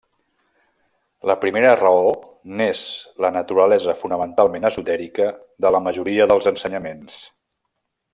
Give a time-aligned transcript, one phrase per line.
[1.31, 2.07] La primera raó
[2.61, 2.81] n'és
[3.25, 5.29] la naturalesa fonamentalment esotèrica
[5.67, 7.21] de la majoria dels ensenyaments.